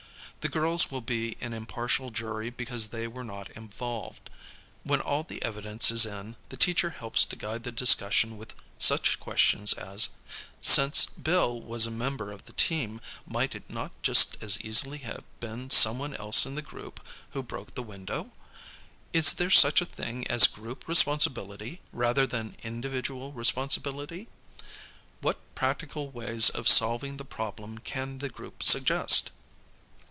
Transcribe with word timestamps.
The 0.41 0.49
girls 0.49 0.89
will 0.89 1.01
be 1.01 1.37
an 1.39 1.53
impartial 1.53 2.09
jury 2.09 2.49
because 2.49 2.87
they 2.87 3.07
were 3.07 3.23
not 3.23 3.51
involved. 3.51 4.31
When 4.81 4.99
all 4.99 5.21
the 5.21 5.39
evidence 5.43 5.91
is 5.91 6.03
in. 6.03 6.35
the 6.49 6.57
teacher 6.57 6.89
helps 6.89 7.23
to 7.25 7.35
guide 7.35 7.61
the 7.61 7.71
discussion 7.71 8.37
with 8.39 8.55
such 8.79 9.19
questions 9.19 9.71
as, 9.73 10.09
"Since 10.59 11.05
Bill 11.05 11.61
was 11.61 11.85
a 11.85 11.91
member 11.91 12.31
of 12.31 12.45
the 12.45 12.53
team, 12.53 13.01
might 13.27 13.53
it 13.53 13.69
not 13.69 13.91
just 14.01 14.35
as 14.41 14.59
easily 14.61 14.97
have 15.05 15.23
been 15.39 15.69
someone 15.69 16.15
else 16.15 16.43
in 16.47 16.55
the 16.55 16.63
group 16.63 17.05
who 17.33 17.43
broke 17.43 17.75
the 17.75 17.83
window? 17.83 18.31
Is 19.13 19.33
there 19.33 19.51
such 19.51 19.79
a 19.79 19.85
thing 19.85 20.25
as 20.25 20.47
group 20.47 20.87
responsibility 20.87 21.81
rather 21.93 22.25
than 22.25 22.57
individual 22.63 23.31
responsi 23.31 23.77
bility? 23.79 24.25
What 25.21 25.37
practical 25.53 26.09
ways 26.09 26.49
of 26.49 26.67
solving 26.67 27.17
the 27.17 27.25
problem 27.25 27.77
can 27.77 28.17
the 28.17 28.29
group 28.29 28.63
suggest?" 28.63 29.29